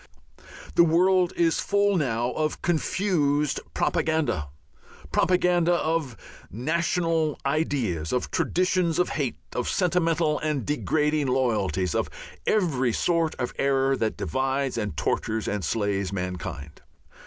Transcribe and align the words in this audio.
The 0.73 0.83
world 0.83 1.31
is 1.35 1.59
full 1.59 1.95
now 1.95 2.31
of 2.31 2.63
confused 2.63 3.59
propaganda, 3.75 4.47
propaganda 5.11 5.73
of 5.73 6.17
national 6.49 7.37
ideas, 7.45 8.11
of 8.11 8.31
traditions 8.31 8.97
of 8.97 9.09
hate, 9.09 9.37
of 9.53 9.69
sentimental 9.69 10.39
and 10.39 10.65
degrading 10.65 11.27
loyalties, 11.27 11.93
of 11.93 12.09
every 12.47 12.93
sort 12.93 13.35
of 13.35 13.53
error 13.59 13.95
that 13.95 14.17
divides 14.17 14.75
and 14.75 14.97
tortures 14.97 15.47
and 15.47 15.63
slays 15.63 16.11
mankind. 16.11 16.81